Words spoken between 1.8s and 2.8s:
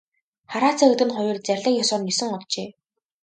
ёсоор нисэн оджээ.